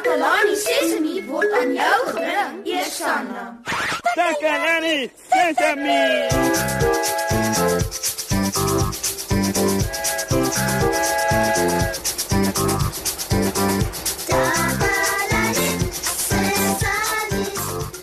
Takalani 0.00 0.56
Sesemi 0.56 1.20
word 1.28 1.52
aan 1.52 1.74
jou 1.76 1.96
gebring, 2.08 2.60
Eersanna. 2.64 3.42
Takalani 4.16 5.10
Sesemi. 5.28 6.04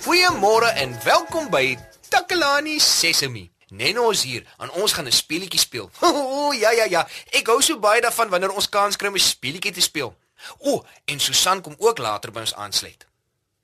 Goeiemôre 0.05 0.69
en 0.77 0.93
welkom 1.01 1.49
by 1.49 1.77
Takalani 2.09 2.77
Sesemi. 2.77 3.49
Nenno 3.73 4.11
is 4.13 4.21
hier 4.21 4.45
en 4.61 4.69
ons 4.69 4.93
gaan 4.93 5.09
'n 5.09 5.11
speletjie 5.11 5.59
speel. 5.59 5.89
O 6.05 6.53
ja 6.53 6.71
ja 6.71 6.85
ja, 6.85 7.07
ek 7.33 7.47
hou 7.47 7.57
so 7.61 7.79
baie 7.79 8.01
daarvan 8.01 8.29
wanneer 8.29 8.53
ons 8.53 8.69
kans 8.69 8.95
kry 8.95 9.09
om 9.09 9.17
'n 9.17 9.29
speletjie 9.33 9.73
te 9.73 9.81
speel. 9.81 10.13
O, 10.57 10.85
en 11.05 11.19
Susan 11.19 11.61
kom 11.61 11.75
ook 11.77 11.97
later 11.97 12.31
by 12.31 12.39
ons 12.39 12.55
aansluit. 12.55 13.05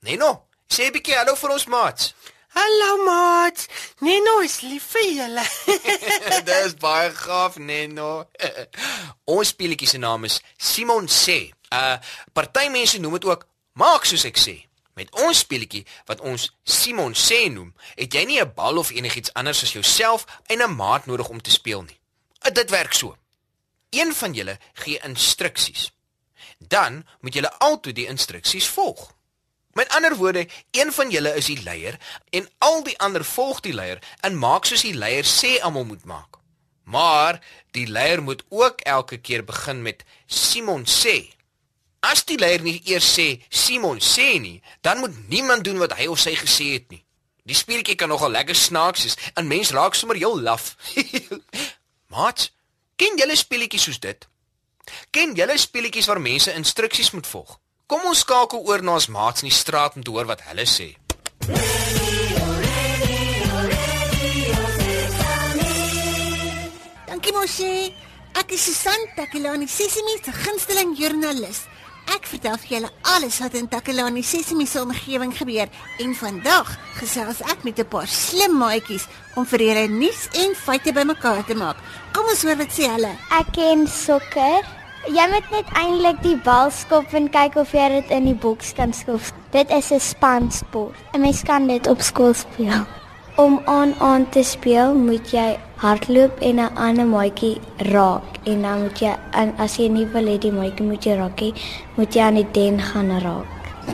Nenno, 0.00 0.46
sê 0.68 0.86
'n 0.86 0.92
bietjie 0.92 1.16
hallo 1.16 1.34
vir 1.34 1.50
ons 1.50 1.66
maats. 1.66 2.14
Hallo 2.54 3.04
maat. 3.04 3.66
Neno 3.98 4.38
is 4.40 4.60
lief 4.60 4.84
vir 4.94 5.08
julle. 5.16 5.44
Dis 6.48 6.76
baie 6.78 7.10
gaaf, 7.10 7.56
Nenno. 7.58 8.28
ons 9.34 9.48
speletjie 9.48 9.88
se 9.88 9.98
naam 9.98 10.28
is 10.28 10.40
Simon 10.56 11.08
sê. 11.10 11.50
Uh 11.74 11.96
party 12.32 12.68
mense 12.70 13.00
noem 13.02 13.18
dit 13.18 13.26
ook 13.30 13.42
maak 13.80 14.06
soos 14.06 14.26
ek 14.30 14.38
sê. 14.38 14.54
Met 14.94 15.10
ons 15.26 15.40
speletjie 15.42 15.82
wat 16.06 16.22
ons 16.22 16.46
Simon 16.62 17.18
sê 17.18 17.48
noem, 17.50 17.72
het 17.98 18.14
jy 18.14 18.22
nie 18.24 18.40
'n 18.40 18.54
bal 18.54 18.78
of 18.78 18.94
enigiets 18.94 19.34
anders 19.34 19.64
as 19.66 19.74
jouself 19.74 20.26
en 20.46 20.62
'n 20.62 20.76
maat 20.76 21.06
nodig 21.06 21.28
om 21.28 21.42
te 21.42 21.50
speel 21.50 21.82
nie. 21.82 21.98
Uh, 22.46 22.54
dit 22.54 22.70
werk 22.70 22.94
so. 22.94 23.16
Een 23.90 24.14
van 24.14 24.32
julle 24.32 24.58
gee 24.74 25.00
instruksies. 25.02 25.90
Dan 26.58 27.06
moet 27.20 27.34
julle 27.34 27.52
altyd 27.58 27.94
die 27.94 28.06
instruksies 28.06 28.68
volg. 28.68 29.12
Met 29.74 29.88
ander 29.88 30.16
woorde, 30.16 30.48
een 30.70 30.92
van 30.92 31.10
julle 31.10 31.34
is 31.34 31.46
die 31.50 31.62
leier 31.62 31.98
en 32.30 32.48
al 32.58 32.82
die 32.86 32.98
ander 32.98 33.24
volg 33.24 33.60
die 33.60 33.74
leier 33.74 33.98
en 34.20 34.38
maak 34.38 34.64
soos 34.64 34.84
die 34.86 34.94
leier 34.94 35.26
sê 35.26 35.58
almal 35.60 35.84
moet 35.84 36.04
maak. 36.04 36.38
Maar 36.84 37.40
die 37.70 37.86
leier 37.86 38.22
moet 38.22 38.44
ook 38.48 38.80
elke 38.80 39.18
keer 39.18 39.44
begin 39.44 39.82
met 39.82 40.04
Simon 40.26 40.84
sê. 40.86 41.34
As 42.00 42.22
die 42.28 42.38
leier 42.38 42.62
nie 42.62 42.82
eers 42.84 43.08
sê 43.16 43.40
Simon 43.48 43.98
sê 43.98 44.38
nie, 44.40 44.62
dan 44.80 44.98
moet 44.98 45.16
niemand 45.28 45.64
doen 45.64 45.80
wat 45.82 45.96
hy 45.98 46.06
of 46.12 46.20
sy 46.20 46.36
gesê 46.38 46.74
het 46.76 46.90
nie. 46.92 47.02
Die 47.44 47.56
speletjie 47.56 47.96
kan 48.00 48.08
nogal 48.08 48.30
lekker 48.30 48.56
snaaks 48.56 49.02
wees 49.04 49.16
en 49.34 49.48
mens 49.48 49.72
raak 49.74 49.96
sommer 49.98 50.16
heel 50.16 50.38
laf. 50.40 50.76
Maat, 52.14 52.50
ken 52.96 53.18
julle 53.18 53.36
speletjies 53.36 53.88
soos 53.88 54.00
dit? 54.00 54.28
Ken 55.10 55.34
julle 55.34 55.58
speletjies 55.58 56.06
waar 56.10 56.20
mense 56.20 56.52
instruksies 56.52 57.10
moet 57.10 57.26
volg? 57.26 57.58
Kom 57.86 58.04
ons 58.08 58.22
skakel 58.24 58.64
oor 58.64 58.82
na 58.82 58.96
ons 58.98 59.08
maats 59.12 59.44
in 59.44 59.50
die 59.50 59.56
straat 59.56 59.96
om 59.96 60.02
te 60.02 60.10
hoor 60.10 60.28
wat 60.30 60.44
hulle 60.48 60.64
sê. 60.68 60.94
Dankie 67.08 67.34
mosie. 67.36 67.92
Ek 68.34 68.50
is 68.56 68.64
Susan 68.66 69.04
Takelani 69.14 69.68
Sesimi 69.70 70.16
se 70.18 70.32
gunsteling 70.32 70.96
joernalis. 70.98 71.64
Ek 72.12 72.26
vertel 72.28 72.56
vir 72.60 72.70
julle 72.74 72.90
alles 73.14 73.38
wat 73.40 73.54
in 73.56 73.68
Takelani 73.68 74.22
Sesimi 74.22 74.66
se 74.66 74.82
omgewing 74.82 75.32
gebeur 75.36 75.68
en 76.02 76.14
vandag 76.14 76.72
gesels 76.98 77.40
ek 77.52 77.64
met 77.64 77.78
'n 77.78 77.88
paar 77.88 78.06
slim 78.06 78.58
maatjies 78.58 79.06
om 79.36 79.46
vir 79.46 79.60
julle 79.60 79.88
nuus 79.88 80.28
en 80.32 80.54
feite 80.54 80.92
bymekaar 80.92 81.44
te 81.46 81.54
maak. 81.54 81.76
Kom 82.12 82.24
ons 82.28 82.42
hoor 82.42 82.56
wat 82.56 82.72
sê 82.72 82.88
hulle. 82.90 83.12
Ek 83.30 83.52
ken 83.52 83.86
sokker. 83.86 84.62
Jy 85.04 85.26
moet 85.28 85.50
net 85.50 85.68
eintlik 85.76 86.22
die 86.22 86.36
bal 86.36 86.70
skop 86.70 87.12
en 87.12 87.28
kyk 87.28 87.56
of 87.56 87.72
jy 87.72 87.88
dit 87.88 88.10
in 88.10 88.24
die 88.24 88.34
boks 88.34 88.72
kan 88.72 88.92
skop. 88.92 89.20
Dit 89.52 89.70
is 89.70 89.92
'n 89.92 90.00
spansport. 90.00 90.96
'n 91.12 91.20
Mens 91.20 91.42
kan 91.42 91.66
dit 91.66 91.86
op 91.86 92.00
skool 92.00 92.34
speel. 92.34 92.86
Om 93.36 93.60
aan 93.64 93.94
aan 94.00 94.28
te 94.30 94.42
speel, 94.42 94.94
moet 94.94 95.30
jy 95.30 95.58
hardloop 95.76 96.38
en 96.40 96.56
'n 96.60 96.74
ander 96.74 97.06
maatjie 97.06 97.60
raak 97.76 98.22
en 98.44 98.62
dan 98.62 98.82
moet 98.82 98.98
jy 99.00 99.16
en 99.30 99.54
as 99.58 99.76
jy 99.76 99.88
nie 99.88 100.06
wil 100.06 100.26
hê 100.26 100.38
die 100.38 100.52
maatjie 100.52 100.86
moet 100.86 101.04
jy 101.04 101.14
raak 101.16 101.40
nie, 101.40 101.54
moet 101.96 102.14
jy 102.14 102.20
aan 102.22 102.34
die 102.34 102.50
den 102.52 102.80
gaan 102.80 103.20
raak. 103.20 103.46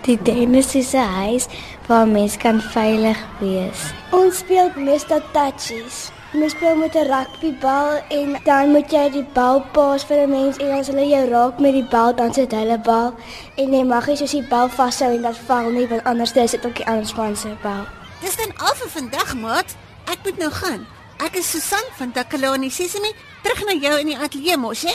Die 0.05 0.19
den 0.23 0.55
is 0.55 0.71
soos 0.71 0.93
'n 0.95 1.13
huis 1.25 1.47
waar 1.87 2.07
mens 2.07 2.37
kan 2.37 2.61
veilig 2.61 3.19
wees. 3.39 3.93
Ons 4.11 4.39
speel 4.39 4.71
meestal 4.77 5.23
touchies. 5.33 6.11
Ons 6.35 6.53
speel 6.53 6.77
met 6.77 6.95
'n 6.95 7.07
rugbybal 7.11 7.91
en 8.09 8.39
dan 8.45 8.71
moet 8.71 8.91
jy 8.91 9.11
die 9.11 9.27
bal 9.33 9.65
pas 9.73 10.05
vir 10.05 10.19
'n 10.27 10.31
mens 10.31 10.57
en 10.57 10.71
as 10.79 10.87
hulle 10.87 11.09
jou 11.09 11.29
raak 11.29 11.59
met 11.59 11.73
die 11.73 11.89
bal 11.91 12.15
dan 12.15 12.33
sit 12.33 12.53
hulle 12.53 12.79
bal 12.79 13.15
en 13.57 13.73
jy 13.73 13.85
mag 13.85 14.07
nie 14.07 14.17
soos 14.17 14.31
die 14.31 14.49
bal 14.49 14.69
vashou 14.69 15.11
en 15.15 15.23
dat 15.23 15.37
val 15.47 15.71
nie 15.71 15.89
want 15.89 16.05
anders 16.05 16.33
is 16.33 16.51
dit 16.51 16.67
ook 16.67 16.77
die 16.77 16.87
ander 16.87 17.07
span 17.07 17.37
se 17.37 17.49
bal. 17.63 17.85
Dis 18.21 18.37
dan 18.37 18.53
al 18.57 18.75
vir 18.75 18.89
vandag, 18.89 19.35
maat. 19.35 19.77
Ek 20.05 20.19
moet 20.25 20.39
nou 20.39 20.51
gaan. 20.51 21.00
Ek 21.21 21.35
is 21.37 21.51
Susan 21.53 21.85
van 21.99 22.13
Takelani 22.17 22.71
Sesimi, 22.73 23.11
terug 23.45 23.61
na 23.69 23.75
jou 23.77 23.93
in 24.01 24.09
die 24.09 24.17
ateljee 24.17 24.57
mos, 24.57 24.87
hè? 24.89 24.95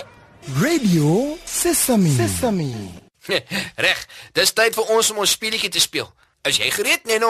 Radio 0.57 1.35
Sesame. 1.45 2.09
Sesame. 2.17 2.69
Reg, 3.85 4.01
dis 4.33 4.53
tyd 4.57 4.73
vir 4.73 4.89
ons 4.95 5.11
om 5.13 5.21
ons 5.21 5.35
speletjie 5.37 5.69
te 5.69 5.83
speel. 5.83 6.09
Is 6.49 6.57
jy 6.57 6.71
gereed, 6.73 7.05
Nenno? 7.05 7.29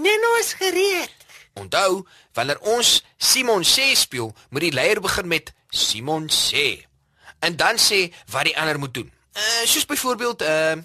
Neno 0.00 0.32
is 0.40 0.54
gereed. 0.56 1.12
Onthou, 1.60 2.06
wanneer 2.32 2.64
ons 2.72 2.96
Simon 3.20 3.60
sê 3.60 3.90
speel, 3.92 4.32
moet 4.48 4.70
die 4.70 4.72
leier 4.72 5.04
begin 5.04 5.28
met 5.28 5.52
Simon 5.68 6.30
sê 6.32 6.80
en 7.44 7.58
dan 7.60 7.76
sê 7.76 8.06
wat 8.32 8.48
die 8.48 8.56
ander 8.56 8.80
moet 8.80 8.94
doen. 8.96 9.10
Uh 9.36 9.64
soos 9.68 9.84
byvoorbeeld, 9.84 10.42
uh 10.48 10.80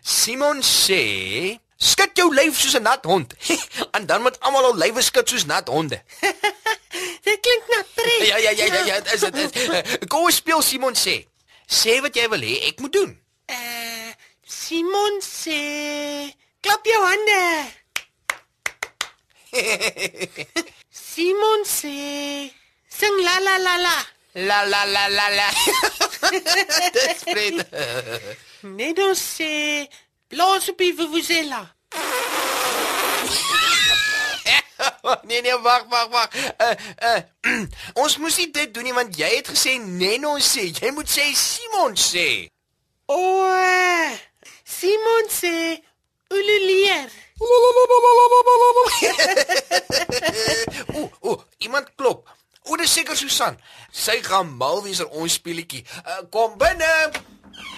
Simon 0.00 0.64
sê 0.64 1.02
skud 1.76 2.16
jou 2.16 2.32
lyf 2.32 2.56
soos 2.56 2.80
'n 2.80 2.88
nat 2.88 3.04
hond. 3.04 3.34
en 3.96 4.06
dan 4.08 4.24
moet 4.24 4.40
almal 4.40 4.72
al 4.72 4.80
lywe 4.80 5.04
skud 5.04 5.28
soos 5.28 5.44
nat 5.44 5.68
honde. 5.68 6.00
Dit 7.28 7.40
klink 7.44 7.64
na 7.68 7.80
pret. 7.94 8.28
Ja 8.28 8.36
ja 8.46 8.52
ja 8.56 8.66
ja, 8.74 8.84
ja 8.84 8.96
is 9.12 9.20
dit. 9.20 9.56
is. 9.56 9.96
Kom 10.08 10.24
ons 10.28 10.36
speel 10.40 10.62
Simon 10.64 10.96
sê. 10.96 11.16
Sê 11.68 11.98
wat 12.04 12.16
jy 12.16 12.28
wil 12.32 12.44
hê 12.48 12.54
ek 12.70 12.80
moet 12.80 12.94
doen. 12.96 13.12
Uh 13.52 14.10
Simon 14.48 15.20
sê 15.20 15.60
klap 16.64 16.86
jou 16.88 17.00
hande. 17.04 17.42
Simon 21.12 21.66
sê 21.68 22.48
sing 22.98 23.20
la 23.26 23.36
la 23.44 23.56
la 23.66 23.74
la. 23.84 23.96
La 24.48 24.58
la 24.72 24.84
la 24.94 25.04
la 25.08 25.28
la. 25.36 25.48
Dis 26.96 27.24
pret. 27.28 27.60
Neno 28.62 29.12
sê 29.16 29.52
blaas 30.32 30.68
op 30.72 30.80
die 30.80 30.94
vuvuzela. 30.96 31.62
nee 35.28 35.40
nee, 35.42 35.58
wag 35.64 35.84
wag 35.88 36.08
wag. 36.10 36.30
Uh 36.58 36.74
uh 37.10 37.20
ons 38.02 38.18
moes 38.18 38.36
nie 38.40 38.50
dit 38.52 38.74
doen 38.74 38.84
nie 38.88 38.96
want 38.96 39.16
jy 39.18 39.30
het 39.36 39.48
gesê 39.52 39.78
Nenno 39.80 40.36
sê. 40.38 40.68
Jy 40.72 40.90
moet 40.96 41.08
sê 41.10 41.28
Simon 41.34 41.96
sê. 41.98 42.28
O, 43.08 43.18
eh, 43.48 44.18
Simon 44.64 45.30
sê 45.32 45.80
ululeer. 46.30 47.08
Ooh, 47.38 47.48
ooh, 51.30 51.40
iemand 51.58 51.86
klop. 51.96 52.28
O, 52.68 52.76
dis 52.76 52.92
seker 52.92 53.16
Susan. 53.16 53.56
Sy 53.94 54.18
gaan 54.26 54.50
mal 54.60 54.82
wees 54.84 55.00
oor 55.00 55.22
ons 55.22 55.38
speletjie. 55.38 55.84
Uh, 56.04 56.22
kom 56.34 56.58
binne. 56.60 56.94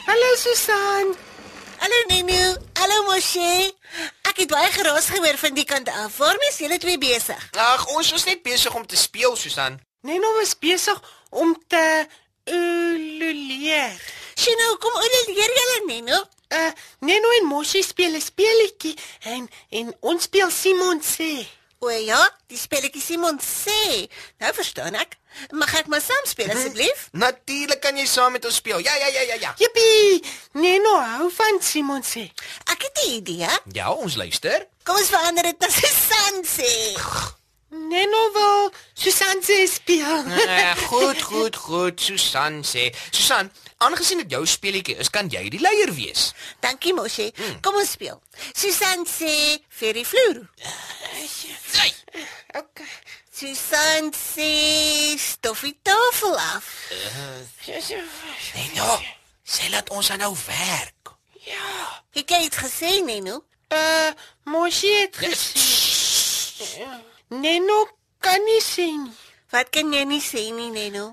Hallo 0.09 0.31
Susan. 0.37 1.15
Hallo 1.81 1.97
Nenu, 2.09 2.57
hallo 2.77 2.97
Moshi. 3.09 3.73
Ek 4.29 4.43
het 4.43 4.51
baie 4.53 4.69
geraas 4.75 5.07
gehoor 5.09 5.39
van 5.41 5.55
die 5.57 5.65
kant 5.65 5.89
af. 5.89 6.19
Waarmee 6.21 6.51
is 6.53 6.59
julle 6.61 6.77
twee 6.79 6.99
besig? 7.01 7.41
Ag, 7.57 7.87
ons 7.97 8.11
was 8.13 8.27
net 8.29 8.43
besig 8.45 8.75
om 8.77 8.85
te 8.87 8.99
speel, 9.01 9.33
Susan. 9.37 9.79
Neno 10.05 10.35
was 10.37 10.53
besig 10.61 11.01
om 11.31 11.55
te 11.73 11.85
ululeer. 12.45 13.97
Sien 14.37 14.61
nou, 14.61 14.75
kom 14.77 15.01
leer 15.01 15.57
julle 15.57 15.79
Nenu. 15.87 16.21
Uh 16.53 16.69
Neno 17.09 17.33
en 17.39 17.49
Moshi 17.49 17.81
speel 17.83 18.13
'n 18.13 18.21
speletjie 18.21 18.97
en 19.33 19.49
en 19.71 19.95
ons 20.01 20.23
speel 20.23 20.51
Simon 20.51 21.01
sê. 21.01 21.33
O 21.83 21.89
ja, 21.89 22.21
die 22.53 22.59
spelletjie 22.61 23.01
Simon 23.01 23.39
sê. 23.41 24.05
Nou 24.43 24.51
verstaan 24.53 24.99
ek. 25.01 25.15
Mag 25.57 25.73
ek 25.79 25.87
maar 25.89 26.03
saam 26.05 26.27
speel 26.29 26.51
asseblief? 26.53 27.07
Natuurlik 27.17 27.81
kan 27.81 27.97
jy 27.97 28.05
saam 28.05 28.37
met 28.37 28.45
ons 28.45 28.59
speel. 28.61 28.83
Ja, 28.85 28.93
ja, 29.01 29.09
ja, 29.15 29.23
ja, 29.31 29.39
ja. 29.47 29.55
Jippie! 29.57 30.21
Neno 30.61 30.93
hou 31.15 31.31
van 31.33 31.63
Simon 31.65 32.05
sê. 32.05 32.27
Ek 32.69 32.85
het 32.85 33.01
'n 33.07 33.11
idee. 33.17 33.49
Ja, 33.73 33.89
ons 33.93 34.21
luister. 34.21 34.67
Kom 34.85 35.01
ons 35.01 35.09
verander 35.09 35.43
dit 35.49 35.59
na 35.61 35.69
Susan 35.73 36.45
sê. 36.45 36.69
Neno 37.71 38.23
wil 38.35 38.73
Susan 38.93 39.41
sê 39.41 39.65
speel. 39.67 40.25
Uh, 40.27 40.77
goed, 40.93 41.23
goed, 41.23 41.57
goed, 41.57 42.01
Susan 42.01 42.61
sê. 42.61 42.91
Susan, 43.11 43.51
aangesien 43.79 44.19
dit 44.19 44.31
jou 44.31 44.45
speletjie 44.47 44.97
is, 45.01 45.09
kan 45.09 45.31
jy 45.33 45.49
die 45.49 45.61
leier 45.63 45.95
wees. 45.95 46.33
Dankie 46.61 46.93
Moshi. 46.93 47.33
Kom 47.63 47.75
ons 47.81 47.91
speel. 47.97 48.21
Susan 48.53 49.07
sê 49.07 49.63
vir 49.81 49.95
die 49.95 50.05
vloer. 50.05 50.45
Hey. 51.49 51.95
okay. 52.61 52.87
Susan 53.33 54.13
sê 54.13 55.17
stof 55.17 55.61
die 55.65 55.79
tafel 55.83 56.37
af. 56.39 56.67
Nee, 58.55 58.71
nou. 58.75 58.99
Sê 59.45 59.71
laat 59.73 59.89
ons 59.91 60.11
aan 60.11 60.21
nou 60.21 60.35
werk. 60.47 61.15
Ja. 61.47 62.03
Het 62.13 62.31
jy 62.31 62.41
iets 62.45 62.61
gesê, 62.61 62.91
Neno? 63.05 63.41
Uh, 63.73 64.13
Moshi 64.45 64.93
het 65.01 65.17
gesê. 65.17 66.85
Neno 67.29 67.89
kan 68.21 68.45
nie 68.45 68.61
sien 68.61 69.03
nie. 69.09 69.17
Wat 69.51 69.71
kan 69.75 69.93
jy 69.95 70.05
nie 70.07 70.23
sê 70.23 70.45
nie, 70.55 70.69
Neno? 70.71 71.11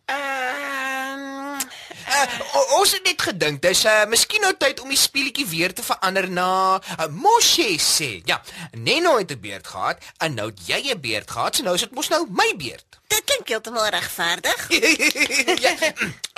Uh, 2.17 2.79
ons 2.79 2.91
het 2.95 3.03
net 3.05 3.21
gedink 3.21 3.61
dis 3.61 3.83
uh 3.85 4.05
miskien 4.09 4.41
nou 4.41 4.53
tyd 4.57 4.79
om 4.81 4.89
die 4.89 4.97
speletjie 4.97 5.45
weer 5.45 5.73
te 5.73 5.83
verander 5.85 6.29
na 6.29 6.49
uh, 6.77 7.07
Moshe 7.13 7.75
sê. 7.81 8.21
Ja, 8.25 8.41
Neno 8.73 9.17
het 9.17 9.31
'n 9.31 9.39
beerd 9.39 9.67
gehad 9.67 9.97
en 10.17 10.33
nou 10.33 10.47
het 10.49 10.59
jy 10.67 10.81
'n 10.93 11.01
beerd 11.01 11.31
gehad, 11.31 11.55
so 11.55 11.63
nou 11.63 11.75
is 11.75 11.81
dit 11.81 11.91
mos 11.91 12.09
nou 12.09 12.25
my 12.29 12.53
beerd. 12.57 12.85
Dit 13.13 13.23
klink 13.25 13.47
heeltemal 13.47 13.89
regverdig. 13.89 14.67
ja. 15.63 15.73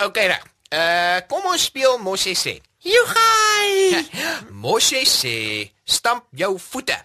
Okay, 0.06 0.26
reg. 0.26 0.44
Uh 0.70 1.18
kom 1.28 1.44
ons 1.50 1.64
speel 1.64 1.98
Moshe 1.98 2.34
sê. 2.34 2.60
Jogai. 2.78 4.06
Moshe 4.50 5.04
sê, 5.04 5.70
stamp 5.84 6.24
jou 6.32 6.58
voete. 6.58 6.96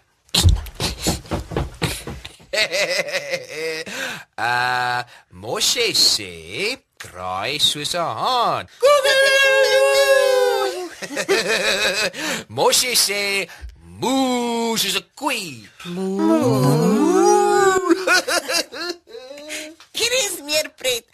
uh 4.38 5.04
Moshe 5.42 5.94
sê, 5.94 6.78
kraai 7.06 7.60
soos 7.60 7.94
'n 7.94 8.00
haan. 8.22 8.66
Moshe 12.56 12.94
sê, 13.06 13.24
moo 14.02 14.78
soos 14.82 14.98
'n 15.00 15.06
koei. 15.20 15.50
Hier 19.98 20.14
is 20.28 20.36
meer 20.44 20.68
pret. 20.76 21.06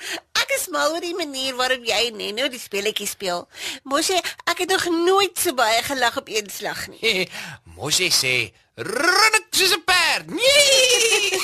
Ek 0.42 0.50
is 0.58 0.66
mal 0.74 0.90
oor 0.94 1.04
die 1.06 1.14
manier 1.14 1.54
waarop 1.60 1.84
jy 1.86 2.08
en 2.10 2.18
Neno 2.18 2.48
die 2.50 2.58
speletjie 2.60 3.06
speel. 3.08 3.44
Mosie, 3.86 4.18
ek 4.50 4.58
het 4.64 4.70
nog 4.74 4.86
nooit 5.06 5.38
so 5.38 5.54
baie 5.54 5.84
gelag 5.86 6.18
op 6.18 6.28
een 6.32 6.50
slag 6.50 6.88
nie. 6.90 7.28
Moshe 7.78 8.10
sê, 8.10 8.50
rinnik 8.76 9.48
soos 9.54 9.76
'n 9.78 9.84
perd. 9.86 10.26
Nee! 10.34 11.38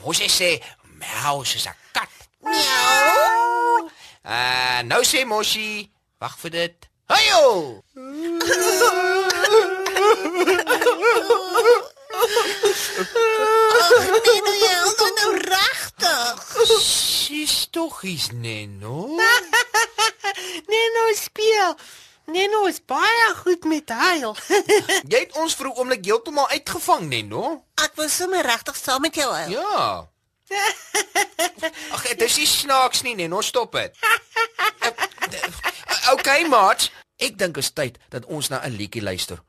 Moshe 0.00 0.28
sê, 0.32 0.50
miau 1.00 1.44
soos 1.44 1.66
'n 1.68 1.76
kat. 1.92 2.05
Miau. 2.46 3.90
Uh 4.24 4.80
nou 4.90 5.02
sê 5.04 5.24
Moshi, 5.24 5.90
wag 6.20 6.38
vir 6.42 6.50
dit. 6.50 6.88
Hayo! 7.10 7.82
Neno, 14.26 14.52
jy 14.58 14.72
is 14.86 14.96
nou 15.18 15.30
regtig. 15.36 16.42
Sis 16.82 17.68
tog 17.70 18.02
is 18.04 18.30
Neno. 18.32 19.06
Neno 20.72 21.06
speel. 21.14 21.76
Neno 22.26 22.64
is 22.66 22.80
baie 22.82 23.28
goed 23.44 23.64
met 23.70 23.88
huil. 23.90 24.34
Jy 25.12 25.20
het 25.20 25.36
ons 25.38 25.54
vir 25.54 25.68
'n 25.70 25.76
oomblik 25.78 26.02
heeltemal 26.04 26.48
uitgevang, 26.50 27.06
Neno. 27.06 27.62
Ek 27.78 27.94
wil 27.94 28.08
sommer 28.10 28.42
regtig 28.42 28.76
saam 28.76 29.06
met 29.06 29.14
jou 29.14 29.30
huil. 29.30 29.50
Ja. 29.54 30.08
Ag, 31.94 32.02
dit 32.08 32.22
is 32.22 32.36
nie 32.38 32.46
snaaks 32.46 33.02
nie, 33.02 33.14
Neno, 33.14 33.40
stop 33.40 33.72
dit. 33.72 33.96
Okay, 36.12 36.46
maat. 36.48 36.90
Ek 37.16 37.38
dink 37.38 37.56
is 37.56 37.72
tyd 37.72 37.98
dat 38.12 38.24
ons 38.26 38.48
na 38.48 38.60
'n 38.62 38.76
liedjie 38.76 39.02
luister. 39.02 39.42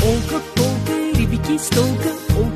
Olke 0.00 0.40
polke, 0.54 0.96
ribbetjie 1.14 1.58
stolke, 1.58 2.10
olke 2.10 2.18
polke 2.34 2.49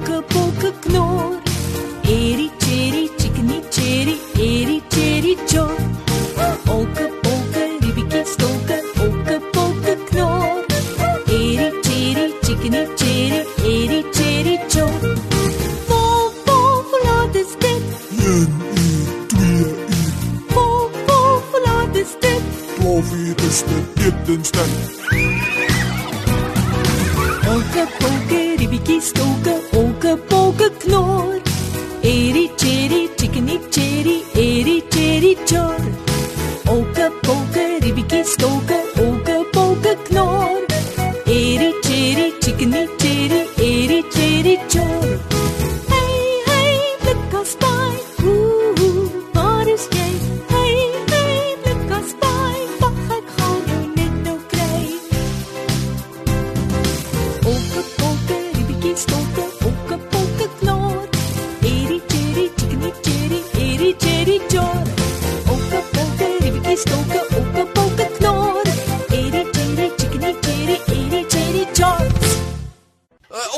1 18.24 18.30
uur, 18.30 18.46
2 19.28 19.38
uur. 19.44 19.74
Vol, 20.48 20.90
vol, 21.06 21.42
verlaat 21.50 21.96
is 21.96 22.12
dit. 22.20 22.42
12 22.78 23.12
uur 23.12 23.34
is 23.48 23.62
dit 23.68 24.04
etenstyd. 24.04 24.68
Polke, 27.44 27.84
polke, 27.98 28.54
ribbietjie 28.56 29.00
stoke, 29.00 29.54
polke, 29.70 30.16
polke 30.28 30.70
knor. 30.78 31.40
Eri, 32.00 32.50
cherry, 32.56 33.08
chickeny, 33.16 33.60
cherry, 33.70 34.22
eri, 34.32 34.82
cherry, 34.88 35.36
chor. 35.44 35.80
Polke, 36.64 37.10
polke, 37.20 37.66
ribbietjie 37.80 38.24
stoke. 38.24 38.73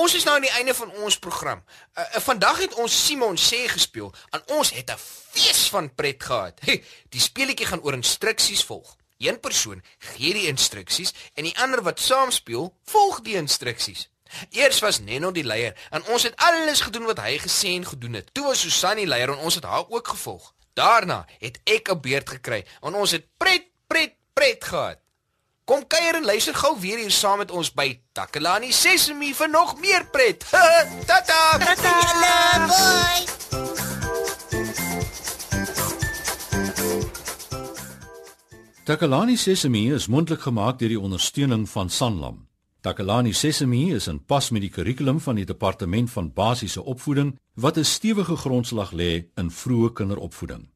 Ons 0.06 0.14
is 0.14 0.26
nou 0.26 0.36
aan 0.38 0.44
die 0.44 0.54
einde 0.54 0.74
van 0.78 0.92
ons 1.02 1.16
program. 1.18 1.62
Uh, 1.98 2.04
uh, 2.04 2.20
vandag 2.22 2.60
het 2.62 2.74
ons 2.78 2.94
Simon 3.06 3.38
sê 3.40 3.64
gespeel 3.66 4.12
en 4.36 4.42
ons 4.54 4.70
het 4.70 4.90
'n 4.92 5.00
fees 5.34 5.66
van 5.74 5.94
pret 5.94 6.22
gehad. 6.22 6.60
Hey, 6.62 6.84
die 7.10 7.20
speletjie 7.20 7.66
gaan 7.66 7.82
oor 7.82 7.92
instruksies 7.92 8.62
volg. 8.64 8.96
Een 9.18 9.40
persoon 9.40 9.82
gee 9.98 10.32
die 10.32 10.46
instruksies 10.46 11.12
en 11.34 11.42
die 11.44 11.58
ander 11.58 11.82
wat 11.82 12.00
saam 12.00 12.30
speel, 12.30 12.74
volg 12.84 13.20
die 13.20 13.34
instruksies. 13.34 14.08
Eers 14.50 14.78
was 14.78 15.00
Neno 15.00 15.32
die 15.32 15.44
leier 15.44 15.74
en 15.90 16.04
ons 16.06 16.22
het 16.22 16.36
alles 16.36 16.80
gedoen 16.80 17.04
wat 17.04 17.18
hy 17.18 17.38
gesê 17.38 17.74
en 17.74 17.86
gedoen 17.86 18.12
het. 18.12 18.34
Toe 18.34 18.44
was 18.44 18.60
Susan 18.60 18.96
die 18.96 19.06
leier 19.06 19.30
en 19.30 19.42
ons 19.42 19.54
het 19.54 19.64
haar 19.64 19.88
ook 19.88 20.08
gevolg. 20.08 20.54
Daarna 20.74 21.26
het 21.38 21.58
ek 21.64 21.90
'n 21.90 22.00
beurt 22.00 22.28
gekry 22.28 22.64
en 22.82 22.94
ons 22.94 23.10
het 23.10 23.26
pret 23.38 23.66
pret 23.86 24.14
pret 24.34 24.64
gehad. 24.64 25.05
Kom 25.66 25.80
kuier 25.90 26.14
en 26.14 26.24
luister 26.24 26.54
gou 26.54 26.76
weer 26.78 27.00
hier 27.02 27.10
saam 27.10 27.40
met 27.42 27.50
ons 27.50 27.72
by 27.74 27.88
Takalani 28.14 28.68
Sesemi 28.70 29.32
vir 29.34 29.48
nog 29.50 29.72
meer 29.82 30.04
pret. 30.14 30.44
Tata. 31.10 31.38
Julle, 31.58 32.36
bye. 32.70 33.24
Takalani 38.86 39.34
Sesemi 39.34 39.90
is 39.90 40.06
mondelik 40.06 40.46
gemaak 40.46 40.78
deur 40.78 40.94
die 40.94 41.00
ondersteuning 41.00 41.66
van 41.66 41.90
Sanlam. 41.90 42.44
Takalani 42.86 43.34
Sesemi 43.34 43.90
is 43.96 44.06
in 44.06 44.22
pas 44.22 44.52
met 44.54 44.62
die 44.62 44.70
kurrikulum 44.70 45.18
van 45.20 45.34
die 45.42 45.48
departement 45.50 46.14
van 46.14 46.30
basiese 46.30 46.84
opvoeding 46.84 47.34
wat 47.58 47.76
'n 47.76 47.84
stewige 47.84 48.36
grondslag 48.36 48.94
lê 48.94 49.26
in 49.34 49.50
vroeë 49.50 49.92
kinderopvoeding. 49.92 50.75